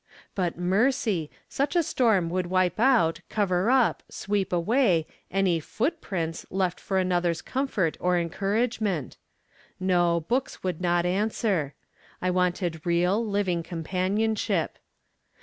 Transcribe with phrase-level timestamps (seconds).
[0.33, 1.29] But mercy!
[1.47, 7.43] such a storm would wipe out, cover up, sweep away smj footprints left for another's
[7.43, 9.17] comfort or encouragement.
[9.79, 11.75] No, books would not answer;
[12.19, 14.69] I wanted real, living compan ionship.